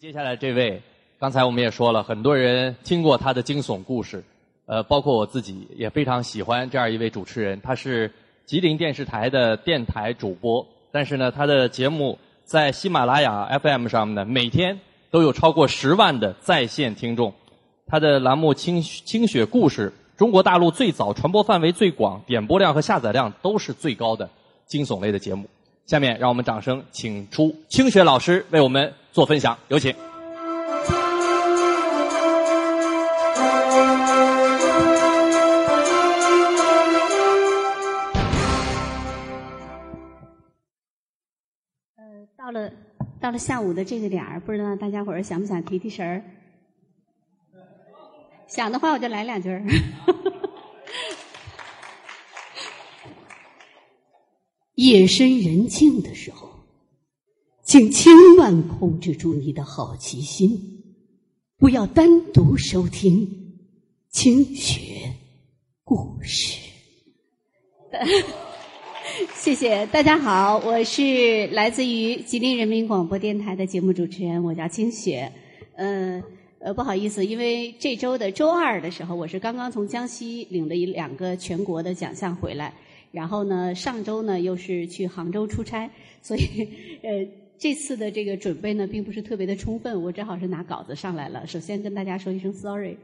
[0.00, 0.82] 接下来这位，
[1.18, 4.24] 刚才我们也说了，很多人听过他的惊悚故事，
[4.66, 7.60] 呃，包括我自己也非常喜欢这样一位主持人。
[7.60, 8.10] 他是
[8.46, 17.32] 吉林电视台的电台主播，但是呢，他的节目在喜马拉雅 FM 上面呢，每天都有超过十万的在线听众。
[17.86, 24.28] 他的栏目《清清雪故事》，中国大陆最早、传播范围最广、点播量和下载量都是最高的
[24.66, 25.48] 惊悚类的节目。
[25.84, 29.94] 下面让我们掌声请出清雪老师为我们做分享，有请。
[41.94, 42.72] 呃，到了
[43.20, 46.24] 到了下午的这个点儿，不知道大家伙儿想不想提提神儿？
[48.48, 49.62] 想的话，我就来两句儿。
[54.74, 56.51] 夜深人静的时候，
[57.72, 60.60] 请千万控制住你的好奇心，
[61.56, 63.26] 不要单独收听
[64.10, 65.14] 清雪
[65.82, 66.58] 故事。
[69.32, 75.32] 谢谢大家好，我是来自于吉林人民广播电台的节目主持人，我叫清雪。
[75.76, 76.22] 嗯
[76.58, 82.74] 呃，不好意思，因为这周的周二的时候，我是刚刚从江西领了一两个全国的奖项回来。
[83.12, 85.90] 然后呢，上周呢又是去杭州出差，
[86.22, 86.42] 所以
[87.02, 87.26] 呃
[87.62, 91.46] 这次的这个准备呢并不是特别的充分，我正好是拿稿子上来了。
[91.46, 92.96] 首先跟大家说一声 sorry。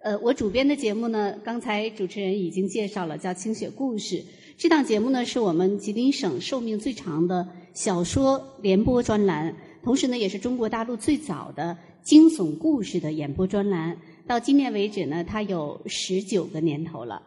[0.00, 4.16] 呃，我主编的节目呢，刚才主持人已经介绍了，叫《清雪故事》。
[4.56, 13.98] 这档节目呢是我们吉林省寿命最长的小说联播专栏，同时呢也是中国大陆最早的惊悚故事的演播专栏。
[14.26, 17.20] 到今年为止呢，它有十九个年头了。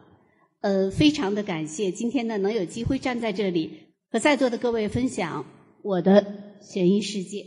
[0.62, 3.70] 呃，非常的感谢今天呢能有机会站在这里
[4.10, 5.44] 和在座的各位分享
[5.82, 6.21] 我的
[6.62, 7.46] 悬疑世界。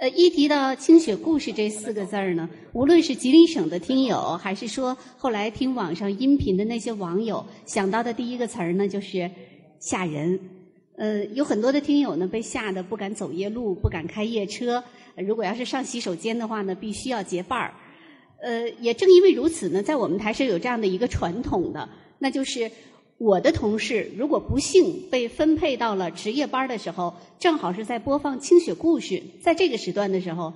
[0.00, 9.30] 呃，一提到“清雪故事”这四个字儿呢，无论是吉林省的听友，还是说后来听网上音频的那些网友，想到的第一个词儿呢，就是
[9.78, 10.40] 吓人。
[10.96, 14.82] 呃，有很多的听友呢被吓得不敢走夜路，不敢开夜车。
[15.16, 17.74] 如果要是上洗手间的话呢，必须要结伴儿。
[18.42, 22.70] 呃，也正因为如此呢，在我们台是有这样的一个传统的，那就是
[23.18, 30.52] 我的同事如果不幸被分配到了值夜班的时候，正好是在播放《清雪故事》在这个时段的时候，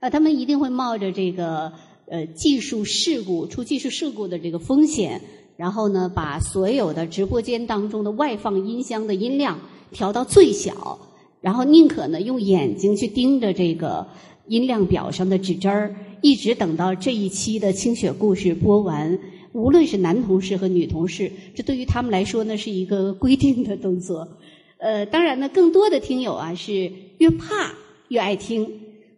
[0.00, 1.72] 呃，他们一定会冒着这个
[2.06, 5.22] 呃技术事故出技术事故的这个风险，
[5.56, 9.58] 然后呢，把所有的直播间当中的外放音箱的音量
[9.90, 10.98] 调到最小，
[11.40, 14.06] 然后宁可呢用眼睛去盯着这个
[14.48, 15.96] 音量表上的指针儿。
[16.22, 19.18] 一直等到这一期的清雪故事播完，
[19.56, 24.28] 无论是男同事和女同事，这对于他们来说呢是一个规定的动作。
[24.76, 27.72] 呃，当然呢，更多的听友啊是越怕
[28.08, 28.70] 越爱听。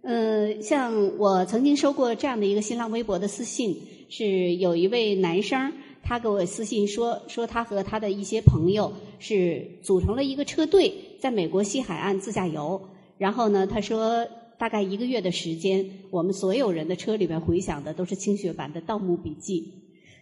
[0.03, 3.77] 呃，像我曾经收过这样的一个新浪微博的私信，
[4.09, 5.73] 是有一位男生，
[6.05, 12.81] 他给我私信说，说他和他的一些朋友是组成了一个车队，在美国西海岸自驾游。
[13.19, 14.25] 然后呢，他说。
[14.59, 19.61] 大概一个月的时间，我们所有人的车里边回响的都是清雪版的《盗墓笔记》。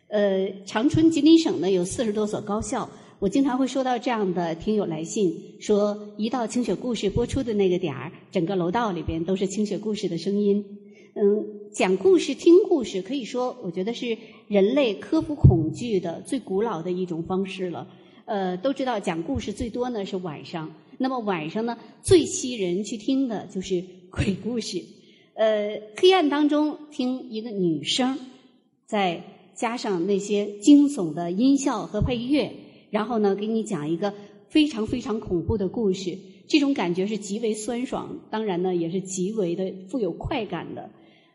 [0.08, 10.64] 呃，长春吉林省呢有四十多所高校，我经常会收到这样的听友来信，说一到清雪故事播出的那个点儿，整个楼道里边都是清雪故事的声音。
[11.14, 14.16] 嗯，讲故事、听故事，可以说我觉得是
[14.48, 17.88] 人类克服恐惧的最古老的一种方式了。
[18.24, 23.84] 呃，都知道讲故事最多呢是晚上，那么晚上呢最吸人去听的就是。
[24.08, 24.82] 鬼故事，
[25.34, 28.18] 呃，黑暗当中听一个女声，
[28.86, 29.22] 在
[29.56, 32.52] 加上那些惊悚的音效和配乐，
[32.90, 34.12] 然后呢，给你讲一个
[34.48, 40.90] 非常非常恐怖的故事，这种感觉是极为酸爽，当然呢，也是极为的富有快感的。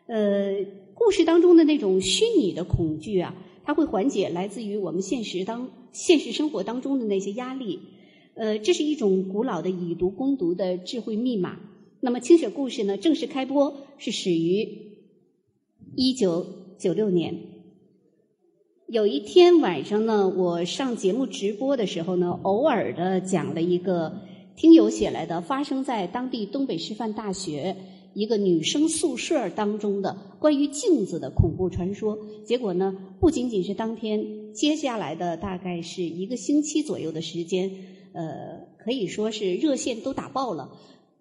[0.05, 7.79] 呃，故事当中的那种虚拟的恐惧啊，它会缓解来自于我们现实当现实生活当中的那些压力。
[8.35, 11.59] 呃，这是一种古老的以毒攻毒的智慧密码。
[11.99, 12.97] 那么，清雪故事呢？
[12.97, 14.67] 正式开播是始于
[15.95, 16.45] 一九
[16.77, 17.50] 九六年。
[18.91, 24.11] 有一天晚上呢，我上节目直播的时候呢，偶尔的讲了一个
[24.57, 27.77] 听友写来的发生在当地东北师范大学
[28.13, 32.17] 一个女生宿舍当中的关于镜子的恐怖传说。
[32.45, 37.71] 结果呢，不仅仅是当天，接下来的大概是一个星期左右的时间，
[38.11, 40.69] 呃，可以说是热线都打爆了。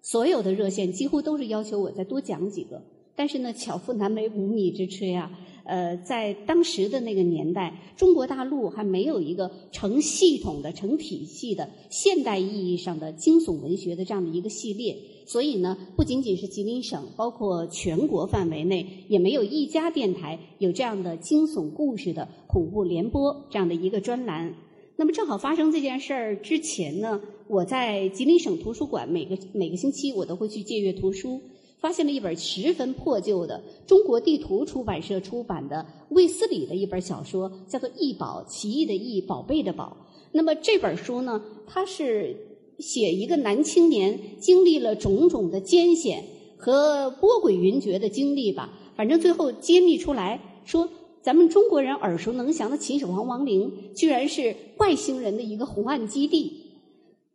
[0.01, 2.83] 所有的热线几乎都是要求我再多讲几个，
[3.15, 5.31] 但是呢，巧妇难为无米之炊啊。
[5.63, 14.97] 呃，在当时的那个年代，中国大陆还没有一个成系统的、成体系的现代意义上的惊悚文学的这样的一个系列。
[15.25, 24.53] 所以呢，不仅仅是吉林省，包括全国范围内，也没有一家电台有这样的惊悚故事的恐怖联播这样的一个专栏。
[24.97, 31.41] 那么，正好发生这件事儿之前呢，我在吉林省图书馆每个每个星期我都会去借阅图书。
[31.81, 39.97] 发现了一本十分破旧的中国地图出版社出版的卫斯理的一本小说，叫做《异宝》，奇异的异，宝贝的宝。
[40.31, 42.37] 那么这本书呢，它是
[42.77, 46.23] 写一个男青年经历了种种的艰险
[46.55, 48.77] 和波诡云谲的经历吧。
[48.95, 50.87] 反正最后揭秘出来说，
[51.23, 56.60] 咱们中国人耳熟能详的秦始皇王陵，居然是外星人的一个红岸基地。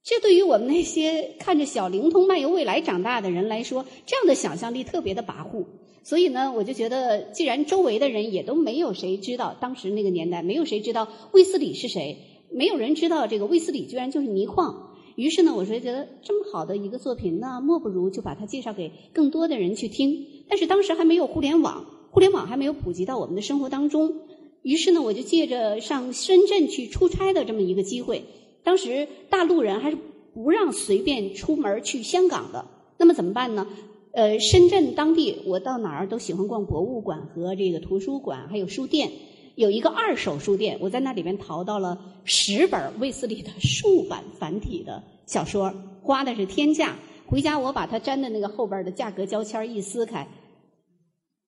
[0.09, 5.67] 这对于我们那些看着小灵通漫游未来长大的人来说，这样的想象力特别的跋扈。
[6.05, 12.19] 所以呢，我就觉得，既然周围的人也都没有谁知道，当时那个年代没有谁知道卫斯理是谁，
[12.53, 14.93] 没有人知道这个卫斯理居然就是倪匡。
[15.17, 20.25] 于是呢，我说觉得这么好的一个作品，那莫不如就把它介绍给更多的人去听。
[20.49, 24.21] 但是当时还没有互联网，互联网还没有普及到我们的生活当中。
[24.63, 28.23] 于是呢，我就借着上深圳去出差的这么一个机会。
[28.67, 29.97] 当时大陆人还是
[30.35, 32.67] 不让随便出门去香港的，
[32.99, 33.65] 那么怎么办呢？
[34.11, 39.13] 呃，深圳当地我到哪儿都喜欢逛博物馆和这个图书馆，还有书店。
[39.55, 45.73] 有一个二手书店，我在那里边淘到了十本卫斯理的竖版繁体的小说，
[46.03, 46.97] 花的是天价。
[47.29, 50.27] 回家我把它粘的那个后边的价格标签一撕开，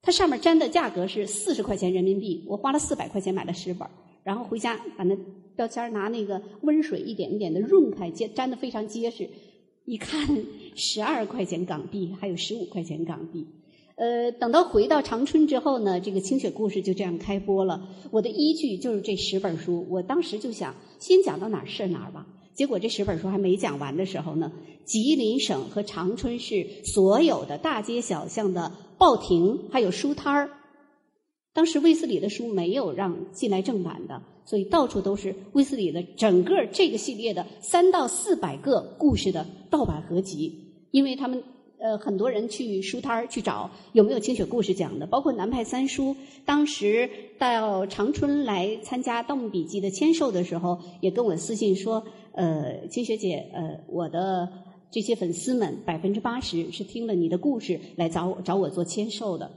[0.02, 3.88] 它上面粘的价格是四十块钱人民币，我花了四百块钱买了十本，
[4.28, 5.16] 然后回家把那。
[5.58, 9.28] 标签拿那个温水一点一点的润开，粘粘的非常结实。
[9.84, 10.24] 一看
[10.76, 13.44] 十二块钱港币，还有十五块钱港币。
[13.96, 17.88] 呃，等到回到长春之后呢，这个清雪故事就这样开播了。
[18.12, 22.24] 我的依据就是这十本书，我当时就想先讲到哪儿是哪儿吧。
[22.54, 24.52] 结果这十本书还没讲完的时候呢，
[24.84, 30.50] 吉林省和长春市所有的大街小巷的报亭还有书摊儿，
[31.52, 34.22] 当时卫斯理的书没有让进来正版的。
[34.44, 41.44] 所以到处都是卫斯理的整个这个系列的三到四百个故事的盗版合集，因为他们
[41.78, 46.16] 呃很多人去书摊儿去找有没有清雪故事讲的，包括南派三叔
[46.46, 52.02] 当时到长春来参加《盗墓笔记》的签售的时候，也跟我私信说，
[52.32, 54.48] 呃，清雪姐，呃，我的
[54.90, 59.50] 这些粉丝们百分之八十是听了你的故事来找我找我做签售的，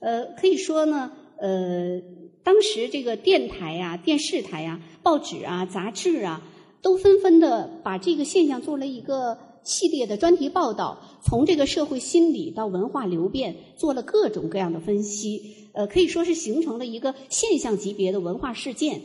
[0.00, 2.00] 呃，可以说呢，呃。
[2.44, 6.42] 当时这个电台呀、电视台呀、报纸啊、杂志啊，
[6.82, 19.00] 都纷纷的把这个现象做了一个系列的专题报道，从这个社会心理到文化流变，做了各种各样的分析，呃，可以说是形成了一个现象级别的文化事件。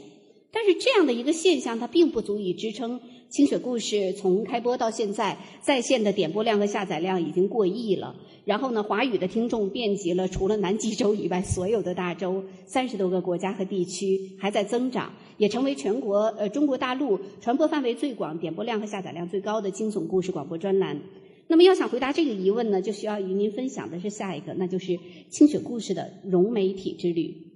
[0.51, 3.00] 但是这样的一个现象，它并不足以支撑
[3.30, 8.16] 清雪故事从开播到现在在线的点播量和下载量已经过亿了。
[8.46, 21.00] 然后呢，华语的听众遍及了除了南极洲以外所有的大洲，三十多个国家和地区，还在增长，也成为全国呃中国大陆传播范围最广、点播量和下载量最高的惊悚故事广播专栏。
[21.48, 24.98] 那么，要想回答这个疑问呢，就需要与您分享的是下一个，那就是
[25.30, 27.49] 清雪故事的融媒体之旅。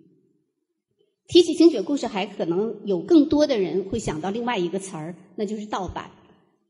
[1.28, 6.12] 提起清雪故事，还可能有更多的人会想到另外一个词儿，那就是盗版。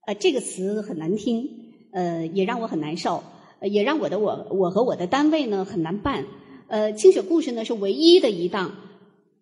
[0.06, 1.50] 呃，这个词很难听，
[1.92, 3.24] 呃，也让我很难受。
[3.62, 6.26] 也让我的我我和我的单位呢很难办。
[6.68, 8.76] 呃，清雪故事呢是唯一的一档，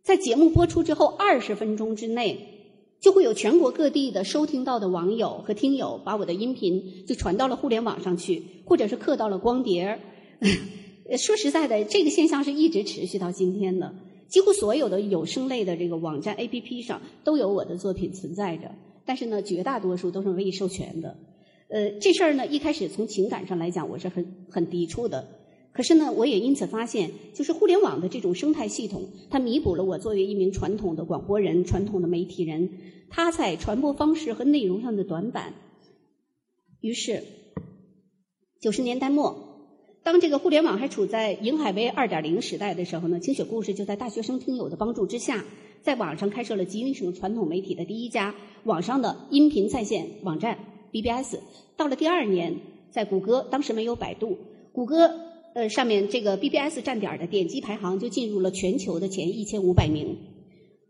[0.04, 2.38] 在节目播出之后二十分钟之内，
[3.00, 10.00] 就会有全国各地的收听到的网友和听友把我的音频就传到了互联网上去，或者是刻到了光碟儿。
[11.18, 13.96] 说实在的，这个现象是一直持续到今天的。
[14.32, 18.74] 几乎所有的有声类的这个网站 APP 上都有我的作品存在着，
[19.06, 21.18] 但是呢，绝大多数都是未授权的。
[21.68, 25.28] 呃，这事儿呢，一开始从情感上来讲，我是很很抵触的。
[25.74, 32.70] 可是呢，我也因此发现，就是互联网的这种生态系统，它弥补了我作为一名传统的广播人、传统的媒体人，
[33.10, 35.54] 他在传播方式和内容上的短板。
[36.80, 37.24] 于是，
[38.60, 39.51] 九十年代末，
[40.04, 45.46] 当这个互联网还处在银海威二点零时代的时候呢，清雪故事就在大学生听友的帮助之下，
[45.84, 50.58] 在网上开设了吉林省传统媒体的第一家网上的音频在线网站。
[50.92, 51.38] BBS
[51.78, 52.56] 到了第二年，
[52.90, 54.40] 在谷歌当时没有百度，
[54.74, 55.12] 谷歌
[55.54, 60.18] 呃上面这个 BBS 站点的点击排行就进入了全球的前一千五百名。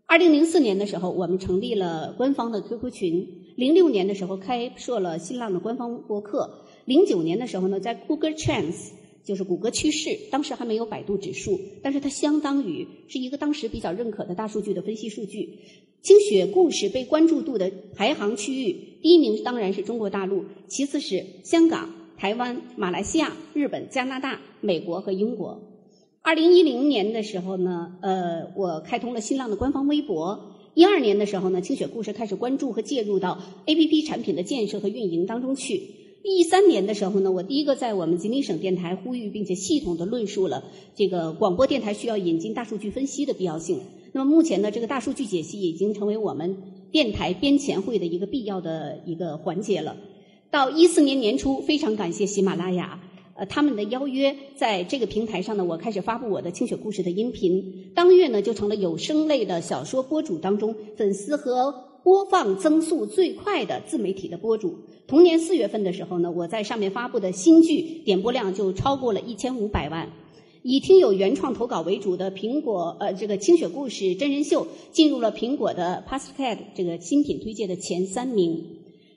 [0.07, 3.25] 二零零四年的时候，我们成立了官方的 QQ 群；
[3.57, 6.49] 零六年的时候开设了新浪的官方博客；
[6.85, 8.91] 零九年的时候呢，在 Google Trends
[9.23, 15.59] 就是谷歌趋势，当时还没有百度指数，但是它相当于是一个当时比较认可的大数据的分析数据。
[16.01, 25.61] 精选故事被关注度的排行区域，第一名当然是中国大陆，其次是香港、台湾、马来西亚、日本、加拿大、美国和英国。
[26.23, 30.57] 二零一零年的时候呢，呃，我开通了新浪的官方微博。
[30.73, 36.00] 一二年的时候呢，清雪故事开始关注和介入到 A P P 产品的建设和运营当中去。
[36.23, 40.63] 一三年的时候呢，我第一个在我们吉林省电台呼吁并且系统的论述了
[40.95, 43.79] 这个广播电台需要引进大数据分析的必要性。
[44.13, 46.57] 那么目前呢，这个大数据解析已经成为我们
[46.91, 49.95] 电台编前会的一个必要的一个环节了。
[50.51, 52.99] 到一四年年初，非常感谢喜马拉雅，
[53.35, 64.79] 呃，他们的邀约，在这个平台上呢，我开始发布我的清雪故事的音频，当月呢就成了有声类的小说播主当中粉丝和播放增速最快的自媒体的播主。
[65.07, 70.11] 同年四月份的时候呢，我在上面发布的新剧点播量就超过了一千五百万。
[70.63, 78.63] 以听友原创投稿为主的苹果呃这个清雪故事真人秀进入了苹果的 p a s c a t 这个新品推荐的前三名。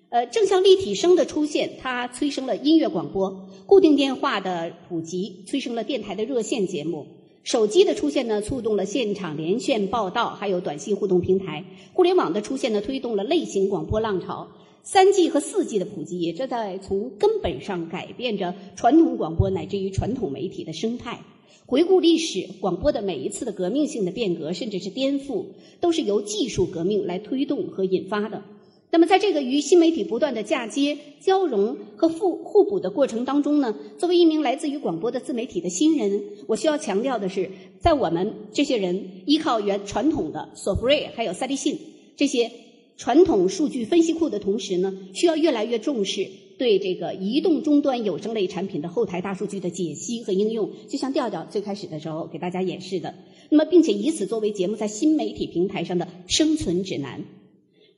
[0.09, 7.05] 呃，正向立体声的出现，它催生了音乐广播；固定电话的普及，催生了电台的热线节目；
[7.45, 14.49] 手机的出现呢，触动了现场连线报道，还有短信互动平台；互联网的出现呢，推动了类型广播浪潮。
[14.83, 21.21] 三 G 和四 G 的普及，也正在从根本上改变着传统广播乃至于传统媒体的生态。
[21.67, 25.45] 回顾历史，广播的每一次的革命性的变革，甚至是颠覆，
[25.81, 28.43] 都是由技术革命来推动和引发的。
[28.95, 41.77] 那么，在这个与新媒体不断的嫁接、交融和互互补的过程当中呢，作为一名来自于广播的自媒体的新人，我需要强调的是，在我们这些人依靠原传统的索福瑞还有赛立信
[42.17, 42.53] 这些。
[42.97, 53.13] 传统数据分析库的同时呢，需要越来越重视对这个移动终端有声类产品的后台大数据的解析和应用，就像调调最开始的时候给大家演示的。
[53.51, 57.25] 那么，并且以此作为节目在新媒体平台上的生存指南。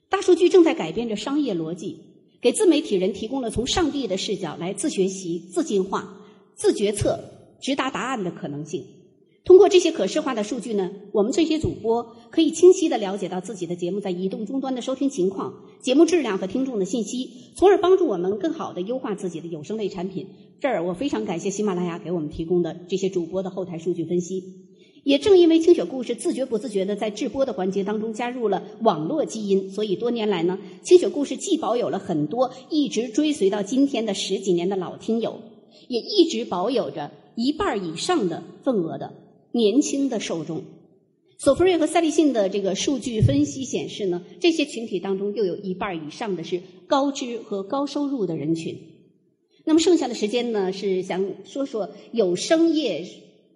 [0.09, 1.99] 大数据正在改变着商业逻辑，
[2.41, 6.17] 给自媒体人提供了从上帝的视角来自学习、自进化、
[6.55, 7.19] 自决策、
[7.61, 8.85] 直达答案的可能性。
[9.43, 20.27] 通过这些可视化的数据呢，我们这些主播可以清晰的了解到自己的节目在移动终端的收听情况、节目质量和听众的信息，从而帮助我们更好的优化自己的有声类产品。
[20.59, 24.66] 这儿我非常感谢喜马拉雅给我们提供的这些主播的后台数据分析。
[25.07, 35.39] 也正因为清雪故事自觉不自觉的在制播的环节当中加入了网络基因，所以多年来呢，清雪故事既保有了很多一直追随到今天的十几年的老听友，
[35.87, 39.13] 也一直保有着一半以上的份额的。
[39.53, 40.65] 年轻的受众，
[41.39, 48.77] 索福瑞和赛立信的这个数据分析显示呢，这些群体当中又有一半以上的是高知和高收入的人群。
[49.63, 53.05] 那么剩下的时间呢，是想说说有声业，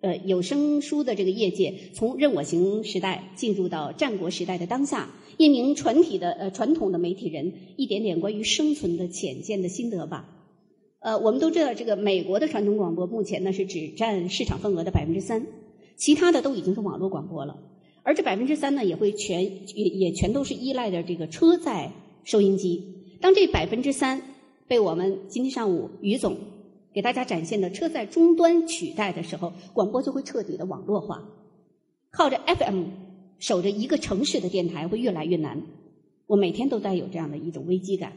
[0.01, 10.27] 呃，有声书的这个业界从任我行时代进入到战国时代的当下，一名传体的呃传统的媒体人一点点关于生存的浅见的心得吧。
[10.99, 15.45] 呃，我们都知道，这个美国的传统广播目前呢是只占市场份额的百分之三。
[15.97, 17.59] 其他的都已经是网络广播了，
[18.01, 19.43] 而这百分之三呢，也会全
[19.75, 21.91] 也也全都是依赖着这个车载
[22.23, 22.83] 收音机。
[23.19, 24.19] 当这百分之三
[24.67, 26.37] 被我们今天上午于总
[26.93, 31.23] 给大家展现的车载终端取代的时候，广播就会彻底的网络化。
[32.11, 32.85] 靠着 FM
[33.39, 35.61] 守着一个城市的电台会越来越难，
[36.27, 38.13] 我每天都带有这样的一种危机感。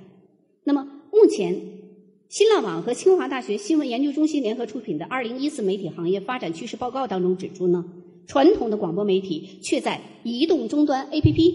[0.64, 1.82] 那么目前。
[2.30, 7.84] 新浪网和清华大学新闻研究中心联合出品的《二零一四媒体行业发展趋势报告》当中指出呢，
[8.26, 11.54] 传统的广播媒体却在移动终端 APP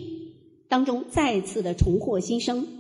[0.70, 2.79] 当中再次的重获新生。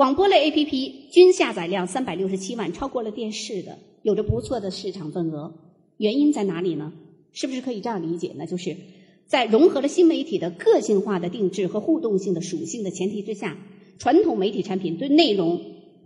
[0.00, 5.52] 广播类 APP 均下载量三百六十七万，超过了电视的，有着不错的市场份额。
[5.98, 6.94] 原因在哪里呢？
[7.32, 8.46] 是不是可以这样理解呢？
[8.46, 8.78] 就是
[9.26, 13.58] 在融合了新媒体的个性化的定制和互动性的属性的前提之下，
[13.98, 15.60] 传统媒体产品对内容。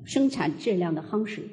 [0.05, 1.49] 生产质量的夯实。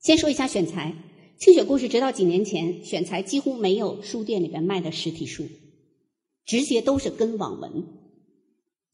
[0.00, 0.96] 先说一下选材，
[1.38, 5.46] 清雪故事直到几年前，选材几乎没有书店里边卖的实体书，
[6.44, 7.84] 直接都是跟网文。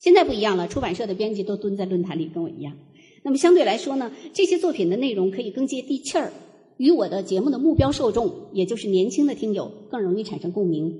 [0.01, 2.77] 现在不一样了，出版社的编辑都蹲在论坛里跟我一样。
[3.23, 6.33] 那么相对来说呢，这些作品的内容可以更接地气儿，
[6.79, 10.99] 与我的节目的目标受众，也就是年轻的听友，更容易产生共鸣。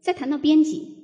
[0.00, 0.94] 再谈到编辑。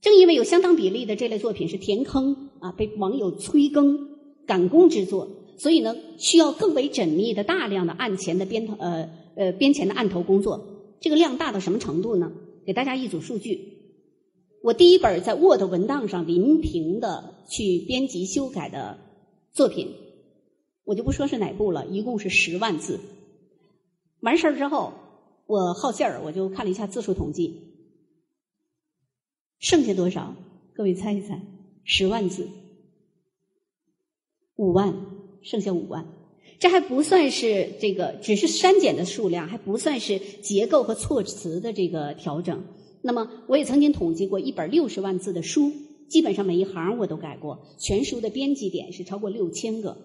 [0.00, 3.98] 正因为有相当比例的这类作品是填坑啊，被网友催更
[4.46, 10.94] 赶工之作，所以呢，需要更为缜密的大量的案前的编头呃呃编前的案头工作。
[11.00, 12.30] 这个量大到什么程度呢？
[12.64, 13.75] 给大家一组数据：
[14.66, 18.98] 我第一本在 Word 文档上临平的去编辑修改的
[19.52, 19.94] 作品，
[20.82, 22.98] 我就不说是哪部了，一共是十万字。
[24.18, 24.92] 完事儿之后，
[25.46, 27.76] 我好信儿，我就看了一下字数统计，
[29.60, 30.34] 剩下多少？
[30.74, 31.40] 各位猜一猜，
[31.84, 32.48] 十万字，
[34.56, 34.96] 五万，
[35.42, 36.08] 剩下五万。
[36.58, 42.64] 这还不算是这个，只是删减的数量，还不算是结构和措辞的这个调整。
[43.06, 45.70] 那么，我也曾经统计过一本六十万字的书，
[46.08, 49.96] 基本上每一行我都改过，全书的编辑点是超过六千个。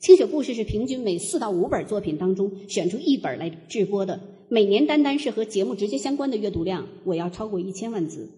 [0.00, 8.28] 清雪故事是平均每四到五本作品当中选出一本来制播的，每年单单是和节目直接相关的阅读量，我要超过一千万字。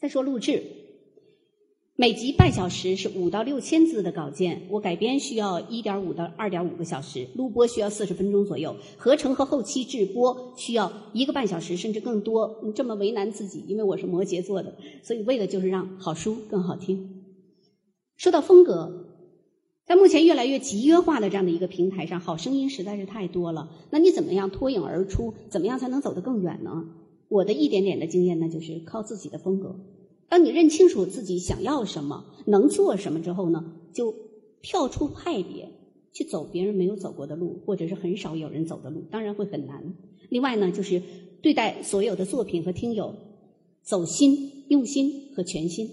[0.00, 0.62] 再说录制。
[1.96, 12.64] 每集半小时是五到六千字的稿件，我改编需要一点五到二点五个小时，录播需要四十分钟左右，合成和后期制播需要一个半小时甚至更多。
[12.74, 14.74] 这么为难自己，因为我是摩羯座的，
[15.04, 17.22] 所以为的就是让好书更好听。
[18.16, 19.06] 说到风格，
[19.86, 23.70] 在目前越来越集约化的这样的一个平台上，好声音实在是太多了。
[23.90, 25.34] 那你怎么样脱颖而出？
[25.48, 26.86] 怎么样才能走得更远呢？
[27.28, 29.76] 我的一点点的经验呢，就是靠自己的风格。
[30.34, 34.12] 当你认清楚自己想要什么、能做什么之后呢，就
[34.62, 35.70] 跳出派别，
[36.12, 39.94] 去走别人没有走过的路，或者是很少有人走的路，当然会很难。
[40.30, 41.00] 另外呢，就是
[41.40, 43.14] 对待所有的作品和听友，
[43.84, 45.88] 走心、用心和全心。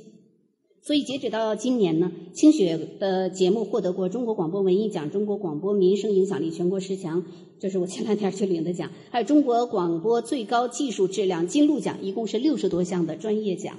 [0.82, 7.24] 所以截止到今年呢，清雪的节目获得过中国广播文艺奖、中国广播民生影响力全国十强，
[7.60, 13.78] 这是我前两天去领的奖，还有中国广播最高技术质量金鹿奖，一共是六十多项的专业奖。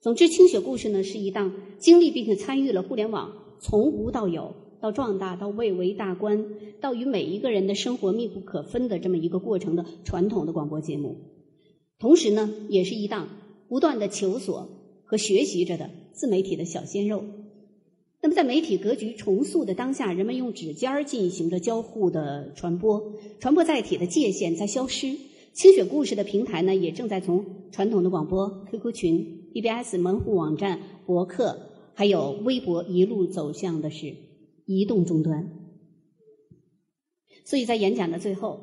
[0.00, 6.46] 总之，清雪故事呢是一档经历并且参与了互联网从无到有、到壮大、到蔚为大观、
[6.80, 11.16] 到与每一个人的生活密不可分的这么一个过程的传统的广播节目。
[11.98, 13.28] 同时呢，也是一档
[13.68, 14.68] 不断的求索
[15.04, 17.24] 和学习着的自媒体的小鲜肉。
[18.22, 25.16] 那么，在媒体格局重塑的当下，人们用指尖儿进行着交互的传播，传播载体的界限在消失。
[25.54, 29.37] 清雪故事的平台呢，也正在从传统的广播、QQ 群。
[29.54, 31.58] BBS 门户网站、博客，
[31.94, 34.14] 还有微博，一路走向的是
[34.66, 35.50] 移动终端。
[37.44, 38.60] 所以在演讲的最后，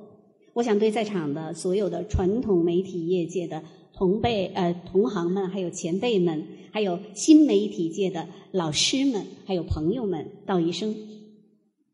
[0.53, 10.95] 我想对在场的所有的传统媒体业界的同辈、呃同行们，还有前辈们，还有新媒体界的老师们，还有朋友们，道一声：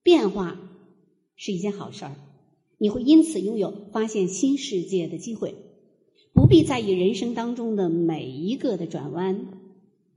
[0.04, 0.60] 变化
[1.36, 2.15] 是一件好事儿，
[2.77, 5.56] 你会因此拥有发现新世界的机会。
[6.33, 9.47] 不必在意人生当中的每一个的转弯，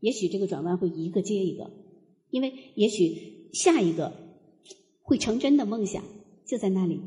[0.00, 1.70] 也许这个转弯会一个接一个，
[2.30, 4.12] 因为也许下一个
[5.02, 6.02] 会成真的梦想
[6.46, 7.00] 就在那里。